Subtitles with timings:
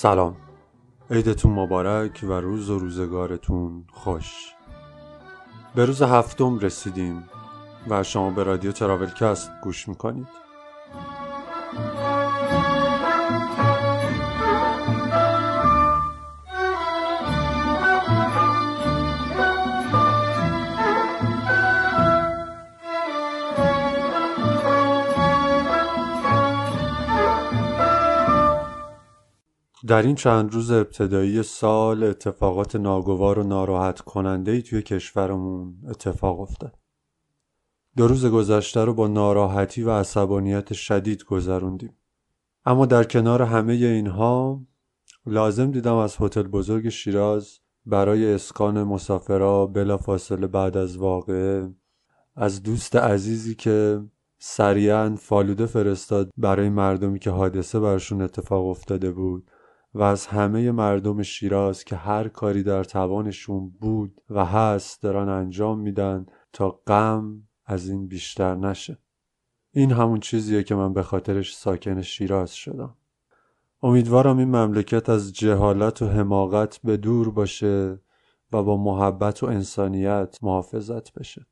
[0.00, 0.36] سلام.
[1.10, 4.54] عیدتون مبارک و روز و روزگارتون خوش.
[5.74, 7.28] به روز هفتم رسیدیم
[7.88, 10.26] و شما به رادیو تراولکست گوش می‌کنید.
[29.88, 36.40] در این چند روز ابتدایی سال اتفاقات ناگوار و ناراحت کننده ای توی کشورمون اتفاق
[36.40, 36.78] افتاد.
[37.96, 41.96] دو روز گذشته رو با ناراحتی و عصبانیت شدید گذروندیم.
[42.64, 44.62] اما در کنار همه اینها
[45.26, 51.70] لازم دیدم از هتل بزرگ شیراز برای اسکان مسافرا بلافاصله بعد از واقعه
[52.36, 54.04] از دوست عزیزی که
[54.38, 59.50] سریعا فالوده فرستاد برای مردمی که حادثه برشون اتفاق افتاده بود
[59.94, 65.78] و از همه مردم شیراز که هر کاری در توانشون بود و هست دارن انجام
[65.78, 68.98] میدن تا غم از این بیشتر نشه.
[69.72, 72.94] این همون چیزیه که من به خاطرش ساکن شیراز شدم.
[73.82, 78.00] امیدوارم این مملکت از جهالت و حماقت به دور باشه
[78.52, 81.46] و با محبت و انسانیت محافظت بشه.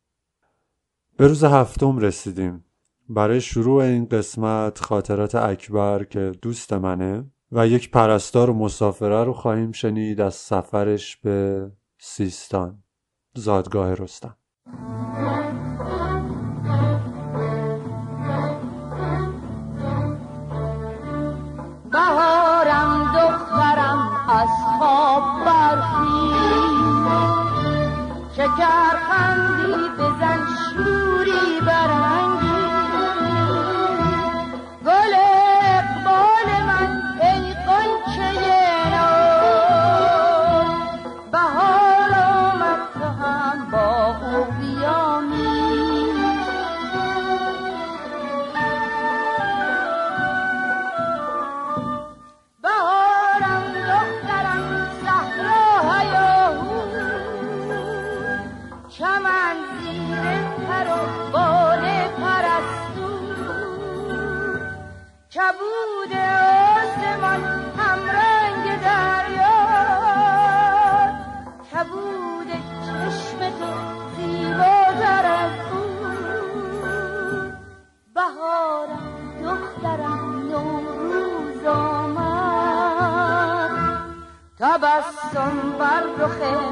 [1.17, 2.64] به روز هفتم رسیدیم.
[3.09, 9.33] برای شروع این قسمت خاطرات اکبر که دوست منه و یک پرستار و مسافره رو
[9.33, 12.83] خواهیم شنید از سفرش به سیستان
[13.34, 14.36] زادگاه رستم.
[21.92, 24.48] بهارم دخترم از
[24.79, 26.17] خواب برخی
[28.33, 32.16] شکر خندی بزن شوری برنگی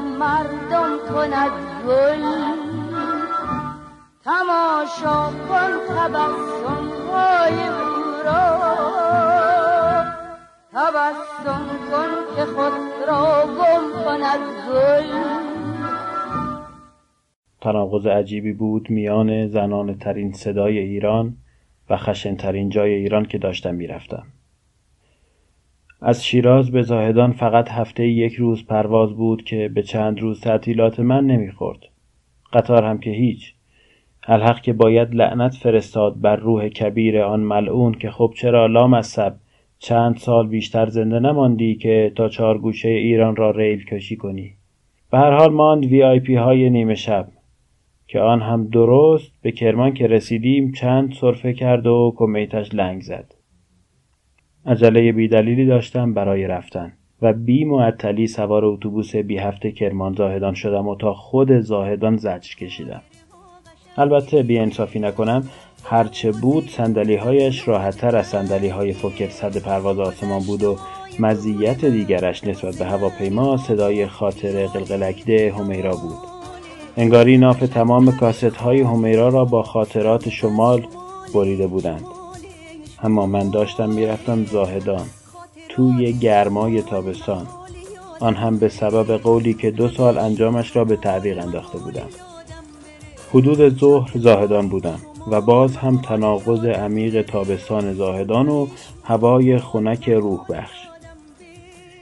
[0.01, 1.51] مردم کند
[1.87, 2.23] گل.
[4.23, 8.45] تماشا کن تبسم های او را.
[10.73, 12.73] تبسم کن که خود
[13.07, 14.39] را گم کند
[14.69, 15.11] گل.
[17.61, 21.37] تناقض عجیبی بود میان زنان ترین صدای ایران
[21.89, 24.23] و خشنترین جای ایران که داشتم می‌رفتم.
[26.01, 30.99] از شیراز به زاهدان فقط هفته یک روز پرواز بود که به چند روز تعطیلات
[30.99, 31.79] من نمی‌خورد.
[32.53, 33.53] قطار هم که هیچ.
[34.27, 39.33] الحق که باید لعنت فرستاد بر روح کبیر آن ملعون که خب چرا لامصب
[39.79, 44.53] چند سال بیشتر زنده نماندی که تا چهار گوشه ایران را ریل کشی کنی.
[45.11, 47.27] به هر حال ماند VIP های نیمه شب
[48.07, 53.34] که آن هم درست به کرمان که رسیدیم چند سرفه کرد و کمیتش لنگ زد.
[54.67, 60.87] عجله بیدلیلی داشتم برای رفتن و بی معطلی سوار اتوبوس بی هفته کرمان زاهدان شدم
[60.87, 63.01] و تا خود زاهدان زجر کشیدم.
[63.97, 65.49] البته بی انصافی نکنم
[65.83, 70.77] هرچه بود سندلی هایش راحتتر از سندلی های فوکر صد پرواز آسمان بود و
[71.19, 76.17] مزیت دیگرش نسبت به هواپیما صدای خاطر قلقلکده همیرا بود.
[76.97, 80.81] انگاری ناف تمام کاست های همیرا را با خاطرات شمال
[81.33, 82.24] بریده بودند.
[83.03, 85.05] اما من داشتم می‌رفتم زاهدان
[85.69, 87.47] توی گرمای تابستان.
[88.19, 92.07] آن هم به سبب قولی که دو سال انجامش را به تعویق انداخته بودم.
[93.33, 94.99] حدود ظهر زاهدان بودم
[95.31, 98.67] و باز هم تناقض عمیق تابستان زاهدان و
[99.03, 100.87] هوای خنک روح بخش.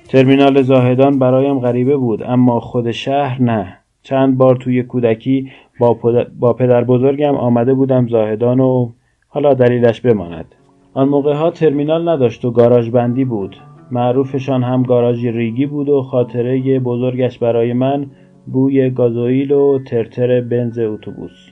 [0.09, 3.77] ترمینال زاهدان برایم غریبه بود اما خود شهر نه.
[4.03, 6.27] چند بار توی کودکی با, پد...
[6.39, 8.89] با پدر بزرگم آمده بودم زاهدان و
[9.27, 10.45] حالا دلیلش بماند.
[10.95, 13.55] آن موقع ها ترمینال نداشت و گاراژ بندی بود.
[13.91, 18.05] معروفشان هم گاراژ ریگی بود و خاطره بزرگش برای من
[18.47, 21.49] بوی گازوئیل و ترتر بنز اتوبوس.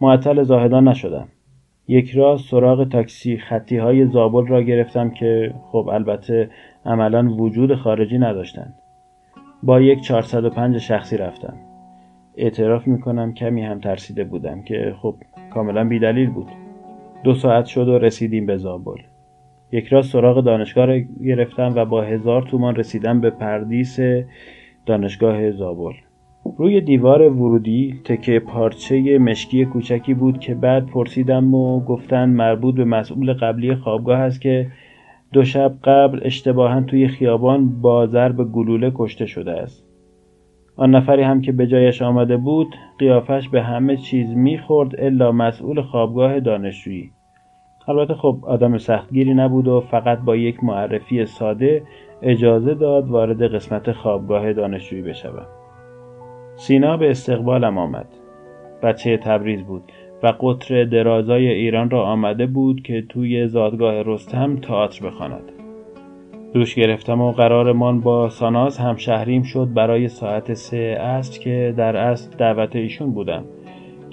[0.00, 1.28] معطل زاهدان نشدم.
[1.88, 6.50] یک راست سراغ تاکسی خطی های زابل را گرفتم که خب البته
[6.84, 8.74] عملا وجود خارجی نداشتند.
[9.62, 11.54] با یک 405 شخصی رفتم.
[12.36, 15.14] اعتراف می‌کنم کمی هم ترسیده بودم که خب
[15.54, 16.65] کاملا بیدلیل بود.
[17.26, 19.00] دو ساعت شد و رسیدیم به زابل.
[19.72, 23.98] یک راست سراغ دانشگاه را گرفتم و با هزار تومان رسیدم به پردیس
[24.86, 25.92] دانشگاه زابل.
[26.58, 32.84] روی دیوار ورودی تکه پارچه مشکی کوچکی بود که بعد پرسیدم و گفتن مربوط به
[32.84, 34.66] مسئول قبلی خوابگاه است که
[35.32, 39.86] دو شب قبل اشتباها توی خیابان با ضرب گلوله کشته شده است.
[40.76, 45.82] آن نفری هم که به جایش آمده بود قیافش به همه چیز می‌خورد الا مسئول
[45.82, 47.10] خوابگاه دانشجویی.
[47.88, 51.82] البته خب آدم سختگیری نبود و فقط با یک معرفی ساده
[52.22, 55.46] اجازه داد وارد قسمت خوابگاه دانشجویی بشوم
[56.56, 58.06] سینا به استقبالم آمد.
[58.82, 59.82] بچه تبریز بود
[60.22, 65.52] و قطر درازای ایران را آمده بود که توی زادگاه رستم تئاتر بخواند.
[66.54, 71.96] دوش گرفتم و قرارمان با ساناز هم شهریم شد برای ساعت سه است که در
[71.96, 73.44] اصل دعوت ایشون بودم.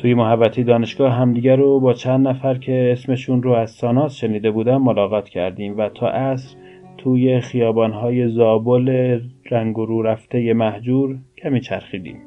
[0.04, 4.82] توی محبتی دانشگاه همدیگر رو با چند نفر که اسمشون رو از ساناز شنیده بودم
[4.82, 6.58] ملاقات کردیم و تا عصر
[6.98, 9.20] توی خیابانهای زابل
[9.52, 12.18] رنگ رو رفته محجور کمی چرخیدیم.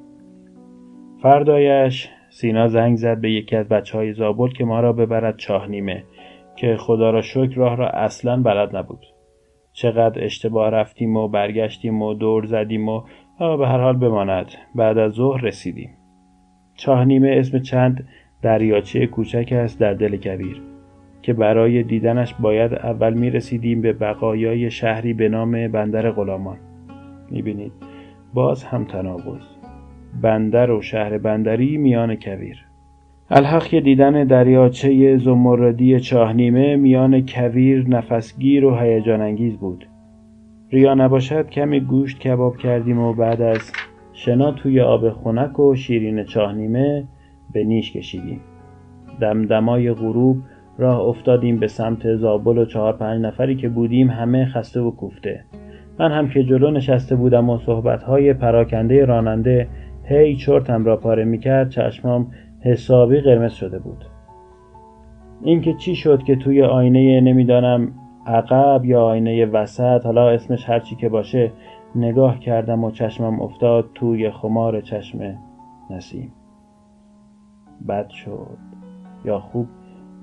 [1.22, 5.68] فردایش سینا زنگ زد به یکی از بچه های زابل که ما را ببرد چاه
[5.68, 6.04] نیمه
[6.56, 9.06] که خدا را شکر راه را اصلا بلد نبود.
[9.72, 13.02] چقدر اشتباه رفتیم و برگشتیم و دور زدیم و
[13.38, 14.46] به هر حال بماند.
[14.74, 15.95] بعد از ظهر رسیدیم.
[16.76, 18.08] چاه نیمه اسم چند
[18.42, 20.62] دریاچه کوچک است در دل کویر
[21.22, 26.56] که برای دیدنش باید اول می رسیدیم به بقایای شهری به نام بندر غلامان.
[27.30, 27.72] می بینید
[28.34, 29.42] باز هم تناقض.
[30.22, 32.64] بندر و شهر بندری میان کویر
[33.30, 39.86] الحق که دیدن دریاچه زمردی چاهنیمه میان کویر نفسگیر و هیجان انگیز بود.
[40.72, 43.72] ریا نباشد کمی گوشت کباب کردیم و بعد از
[44.18, 47.04] شنا توی آب خنک و شیرین چاهنیمه
[47.52, 48.40] به نیش کشیدیم.
[49.20, 50.36] دمدمای غروب
[50.78, 55.44] راه افتادیم به سمت زابل و چهار پنج نفری که بودیم همه خسته و کوفته.
[55.98, 59.68] من هم که جلو نشسته بودم و صحبتهای پراکنده راننده
[60.04, 62.30] هی چرتم را پاره می‌کرد چشمام
[62.60, 64.04] حسابی قرمز شده بود.
[65.42, 67.92] اینکه چی شد که توی آینه نمی‌دانم
[68.26, 71.50] عقب یا آینه وسط حالا اسمش هرچی که باشه
[71.94, 75.38] نگاه کردم و چشمم افتاد توی خمار چشم
[75.90, 76.32] نسیم.
[77.88, 78.58] بد شد.
[79.24, 79.66] یا خوب؟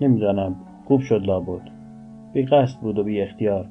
[0.01, 0.55] نمی‌دانم.
[0.85, 1.69] خوب شد لابد.
[2.33, 3.65] بی قصد بود و بی اختیار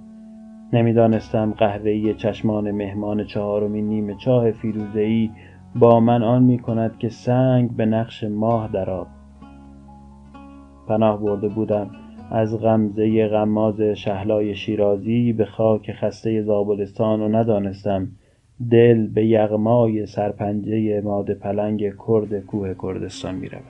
[0.73, 5.31] نمی‌دانستم قهوه‌ای چشمان مهمان چهارمین نیمه چاه فیروزه‌ای
[5.75, 9.07] با من آن می کند که سنگ به نقش ماه در آب.
[10.89, 11.91] پناه برده بودم.
[12.35, 18.09] از غمزه غماز شهلای شیرازی به خاک خسته زابلستان و ندانستم.
[18.71, 23.63] دل به یغمای سرپنجه ماده پلنگ کرد کوه کردستان می رود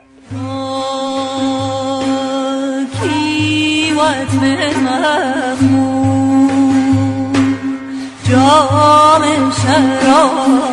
[8.28, 10.72] جام شراب.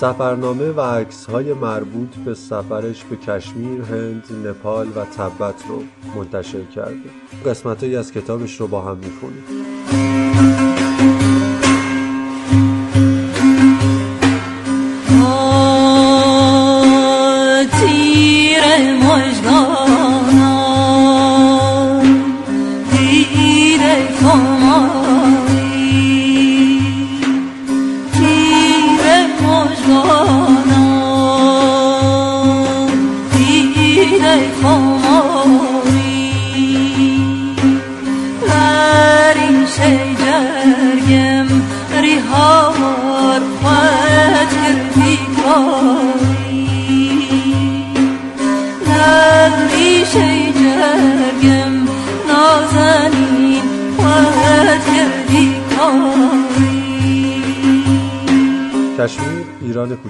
[0.00, 5.82] سفرنامه و عکسهای مربوط به سفرش به کشمیر، هند، نپال و تبت رو
[6.16, 7.10] منتشر کرده
[7.46, 9.44] قسمتهایی از کتابش رو با هم می‌خونیم.
[17.72, 19.27] کشمیر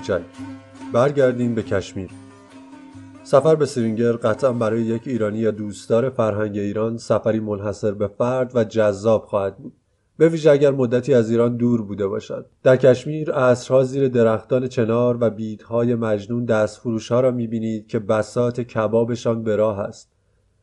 [0.08, 0.24] کوچک
[0.92, 2.10] برگردیم به کشمیر.
[3.22, 8.52] سفر به سرینگر قطعا برای یک ایرانی یا دوستدار فرهنگ ایران سفری منحصر به فرد
[8.54, 9.72] و جذاب خواهد بود.
[10.18, 12.46] به ویژه اگر مدتی از ایران دور بوده باشد.
[12.62, 19.42] در کشمیر عصرها زیر درختان چنار و بیدهای مجنون دستفروشها را می‌بینید که بسات کبابشان
[19.42, 20.12] به راه است.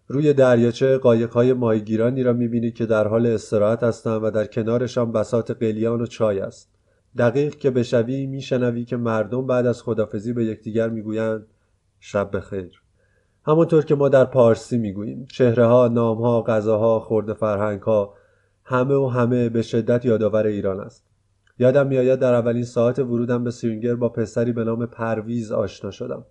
[0.08, 5.52] روی دریاچه قایقهای ماهیگیرانی را می‌بینید که در حال استراحت هستند و در کنارشان بسات
[5.52, 6.75] قلیان و چای است.
[7.18, 11.48] دقیق که بشوی میشنوی که مردم بعد از خدافزی به یکدیگر می‌گویند
[12.00, 12.82] شب بخیر.
[13.46, 18.14] همانطور که ما در پارسی می‌گوییم چهره ها نام ها غذاها خورده فرهنگ ها
[18.64, 21.06] همه و همه به شدت یادآور ایران است.
[21.60, 26.26] یادم میآید در اولین ساعت ورودم به سرینگر با پسری به نام پرویز آشنا شدم.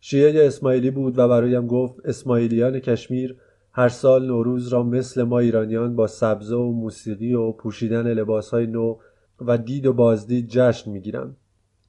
[0.00, 3.36] شیعه اسماعیلی بود و برایم گفت اسماعیلیان کشمیر
[3.72, 8.96] هر سال نوروز را مثل ما ایرانیان با سبزه و موسیقی و پوشیدن لباسهای نو
[9.40, 11.36] و دید و بازدید جشن می‌گیرند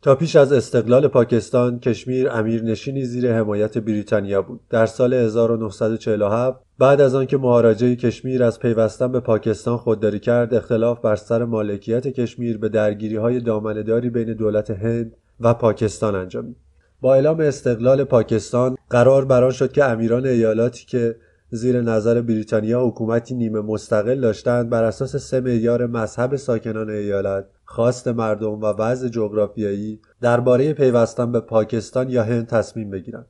[0.01, 4.60] تا پیش از استقلال پاکستان کشمیر امیرنشینی زیر حمایت بریتانیا بود.
[4.70, 11.01] در سال 1947 بعد از آنکه مهاراجه کشمیر از پیوستن به پاکستان خودداری کرد اختلاف
[11.01, 16.55] بر سر مالکیت کشمیر به درگیری های دامنهداری بین دولت هند و پاکستان انجامید
[17.01, 21.15] با اعلام استقلال پاکستان قرار بران شد که امیران ایالاتی که
[21.53, 28.08] زیر نظر بریتانیا حکومتی نیمه مستقل داشتند بر اساس سه معیار مذهب ساکنان ایالت خواست
[28.08, 33.25] مردم و وضع جغرافیایی درباره پیوستن به پاکستان یا هند تصمیم بگیرند.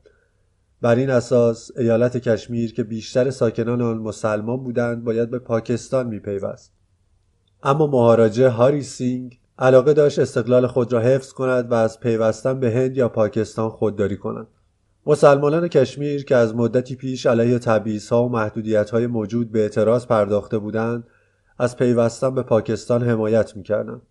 [0.82, 6.72] بر این اساس ایالت کشمیر که بیشتر ساکنان آن مسلمان بودند باید به پاکستان میپیوست.
[7.62, 12.70] اما مهاراجه هاری سینگ علاقه داشت استقلال خود را حفظ کند و از پیوستن به
[12.70, 14.46] هند یا پاکستان خودداری کند.
[15.06, 17.60] مسلمانان کشمیر که از مدتی پیش علیه
[18.10, 21.04] ها و محدودیت‌های موجود به اعتراض پرداخته بودند
[21.58, 24.02] از پیوستن به پاکستان حمایت می‌کردند.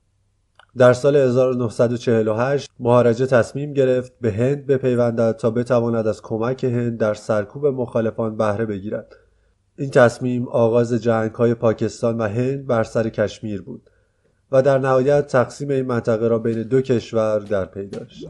[0.77, 7.13] در سال 1948 مهاراجه تصمیم گرفت به هند بپیوندد تا بتواند از کمک هند در
[7.13, 9.15] سرکوب مخالفان بهره بگیرد.
[9.77, 13.89] این تصمیم آغاز جنگ های پاکستان و هند بر سر کشمیر بود
[14.51, 18.27] و در نهایت تقسیم این منطقه را بین دو کشور در پی داشت.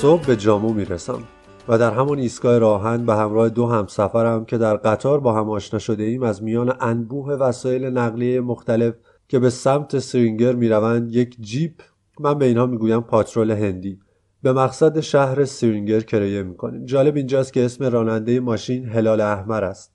[0.00, 1.22] صبح به جامو می‌رسم
[1.68, 5.78] و در همان ایستگاه راهن به همراه دو همسفرم که در قطار با هم آشنا
[5.78, 8.94] شده ایم از میان انبوه وسایل نقلیه مختلف
[9.28, 11.72] که به سمت سرینگر می‌روند یک جیپ
[12.20, 13.98] من به اینها می‌گویم پاترول هندی.
[14.42, 16.84] به مقصد شهر سرینگر کرایه می‌کنیم.
[16.84, 19.92] جالب اینجاست که اسم راننده ماشین هلال احمر است.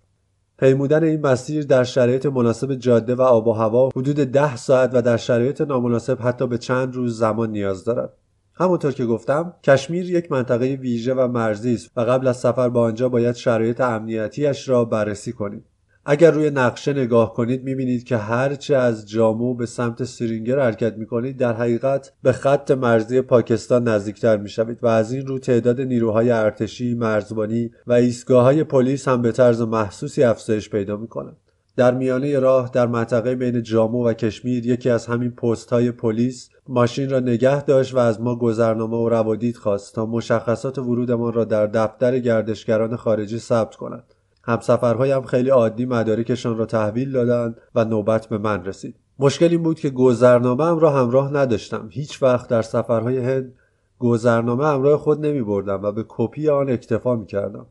[0.60, 5.02] پیمودن این مسیر در شرایط مناسب جاده و آب و هوا حدود ده ساعت و
[5.02, 8.14] در شرایط نامناسب حتی به چند روز زمان نیاز دارد.
[8.56, 12.80] همونطور که گفتم کشمیر یک منطقه ویژه و مرزی است و قبل از سفر به
[12.80, 15.66] آنجا باید شرایط امنیتیش را بررسی کنید.
[16.06, 21.38] اگر روی نقشه نگاه کنید می‌بینید که هرچه از جامو به سمت سرینگر حرکت می‌کنید
[21.38, 26.94] در حقیقت به خط مرزی پاکستان نزدیکتر می‌شوید و از این رو تعداد نیروهای ارتشی
[26.94, 31.38] مرزبانی و ایستگاه های پلیس هم به طرز محسوسی افزایش پیدا می‌کنند
[31.76, 36.50] در میانه راه در منطقه بین جامو و کشمیر یکی از همین پست های پلیس
[36.68, 41.46] ماشین را نگه داشت و از ما گذرنامه و روادید خواست تا مشخصات ورودمان را
[41.46, 44.04] در دفتر گردشگران خارجی ثبت کند
[44.44, 48.96] همسفرهایم خیلی عادی مدارکشان را تحویل دادند و نوبت به من رسید.
[49.20, 51.88] مشکل این بود که گذرنامه را همراه نداشتم.
[51.92, 53.54] هیچ وقت در سفرهای هند
[54.00, 57.66] گذرنامه همراه خود نمی بردم و به کپی آن اکتفا می کردم.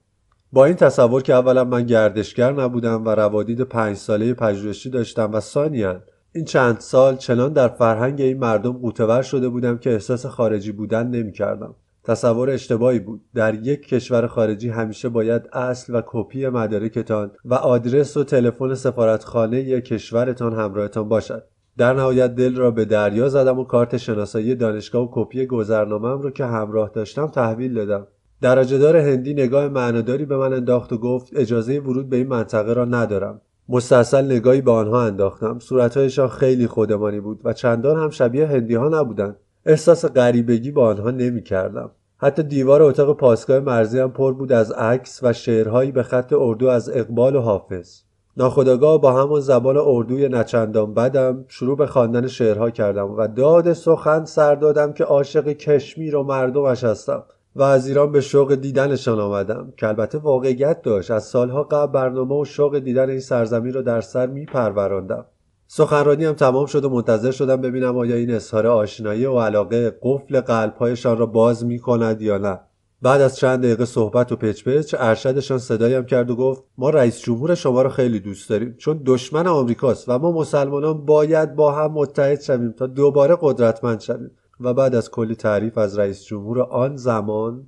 [0.52, 5.40] با این تصور که اولا من گردشگر نبودم و روادید پنج ساله پژوهشی داشتم و
[5.40, 10.72] ثانیا این چند سال چنان در فرهنگ این مردم قوتور شده بودم که احساس خارجی
[10.72, 11.74] بودن نمی کردم.
[12.04, 13.20] تصور اشتباهی بود.
[13.34, 19.80] در یک کشور خارجی همیشه باید اصل و کپی مدارکتان و آدرس و تلفن سفارتخانه
[19.80, 21.44] کشورتان همراهتان باشد.
[21.78, 26.30] در نهایت دل را به دریا زدم و کارت شناسایی دانشگاه و کپی گذرنامه‌ام رو
[26.30, 28.06] که همراه داشتم تحویل دادم.
[28.42, 32.84] درجهدار هندی نگاه معناداری به من انداخت و گفت اجازه ورود به این منطقه را
[32.84, 33.40] ندارم.
[33.68, 35.58] مستاصل نگاهی به آنها انداختم.
[35.58, 39.36] صورتهایشان خیلی خودمانی بود و چندان هم شبیه هندی ها نبودند.
[39.66, 41.90] احساس غریبگی با آنها نمی کردم.
[42.16, 46.68] حتی دیوار اتاق پاسگاه مرزی هم پر بود از عکس و شعرهایی به خط اردو
[46.68, 48.00] از اقبال و حافظ.
[48.36, 54.24] ناخداگاه با همان زبان اردوی نچندان بدم شروع به خواندن شعرها کردم و داد سخن
[54.24, 57.22] سر دادم که عاشق کشمیر و مردمش هستم.
[57.56, 61.10] و از ایران به شوق دیدنشان آمدم که البته واقعیت داشت.
[61.10, 65.24] از سالها قبل برنامه و شوق دیدن این سرزمین را در سر می پروراندم
[65.66, 70.40] سخنرانی هم تمام شد و منتظر شدم ببینم آیا این اظهار آشنایی و علاقه قفل
[70.40, 72.60] قلبهایشان را باز می کند یا نه.
[73.02, 77.20] بعد از چند دقیقه صحبت و پچ پچ ارشدشان صدایم کرد و گفت ما رئیس
[77.20, 81.92] جمهور شما را خیلی دوست داریم چون دشمن آمریکاست و ما مسلمانان باید با هم
[81.92, 84.30] متحد شویم تا دوباره قدرتمند شویم.
[84.60, 87.66] و بعد از کلی تعریف از رئیس جمهور آن زمان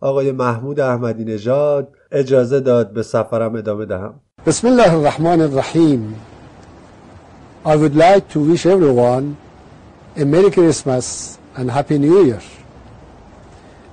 [0.00, 4.14] آقای محمود احمدی نژاد اجازه داد به سفرم ادامه دهم
[4.46, 6.14] بسم الله الرحمن الرحیم
[7.64, 9.36] I would like to wish everyone
[10.16, 12.40] a Merry Christmas and Happy New Year.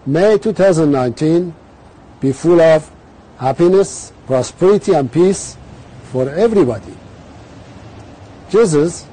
[0.06, 1.54] May 2019
[2.22, 2.90] be full of
[3.38, 5.58] happiness, prosperity and peace
[6.12, 6.96] for everybody.
[8.50, 9.06] Jesus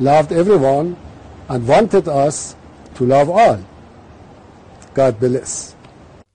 [0.00, 0.96] loved everyone
[1.50, 2.56] and wanted us
[2.98, 3.58] to love all.
[4.94, 5.74] God bless.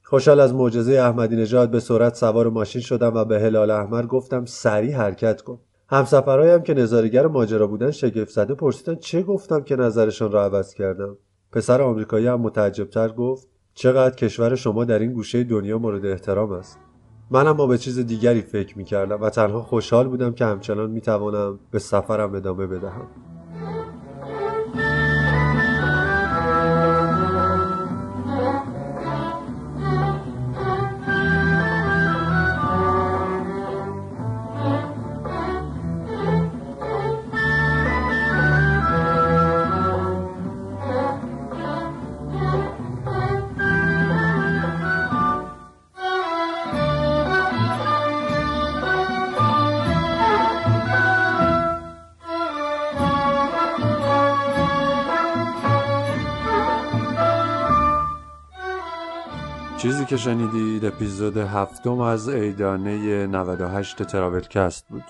[0.04, 4.46] خوشحال از معجزه احمدی نژاد به سرعت سوار ماشین شدم و به هلال احمر گفتم
[4.46, 10.32] سریع حرکت کن همسفرهایم که نظارگر ماجرا بودن شگفت زده پرسیدن چه گفتم که نظرشان
[10.32, 11.18] را عوض کردم
[11.52, 16.78] پسر آمریکایی هم متعجبتر گفت چقدر کشور شما در این گوشه دنیا مورد احترام است
[17.32, 21.02] منم با به چیز دیگری فکر می کردم و تنها خوشحال بودم که همچنان می
[21.02, 23.08] توانم به سفرم ادامه بدهم
[60.04, 65.04] چیزی که شنیدید اپیزود هفتم از ایدانه 98 تراولکست بود.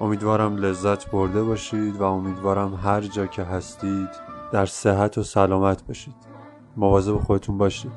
[0.00, 4.08] امیدوارم لذت برده باشید و امیدوارم هر جا که هستید
[4.52, 6.14] در صحت و سلامت باشید.
[6.76, 7.92] مواظب خودتون باشید.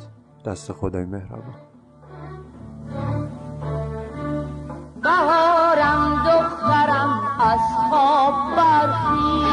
[0.45, 1.55] دست خدای مهربان.
[5.03, 7.59] بهارم دخترم از
[7.89, 9.51] خواب برخیز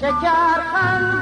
[0.00, 1.13] شکر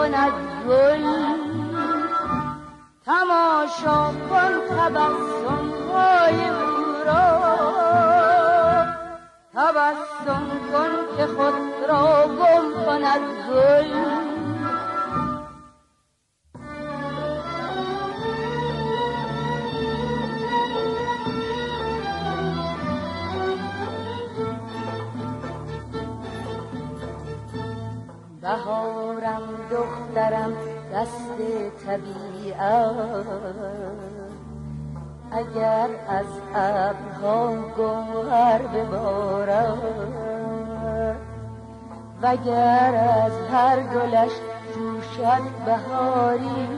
[0.00, 0.32] کند
[0.68, 1.04] گل.
[3.06, 7.24] تماشا کن تبسم های او را.
[9.54, 11.54] تبسم کن که خود
[11.88, 14.29] را گم کند گل.
[35.32, 39.78] اگر از ابرها گوهر ببارد
[42.22, 44.30] وگر از هر گلش
[44.74, 46.68] جوشد بهاری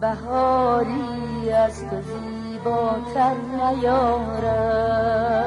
[0.00, 5.37] بهاری از تو زیباتر نیارد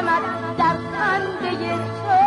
[0.00, 2.18] میدمد در خنده تو.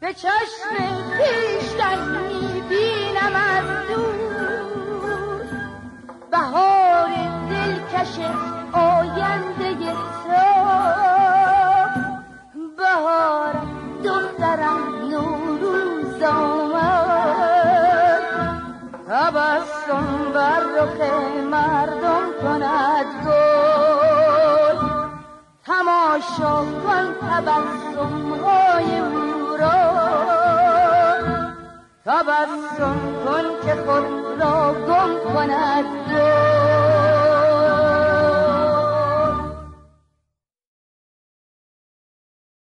[0.00, 0.72] به چشم
[1.16, 4.15] پیشتن می‌بینم از دور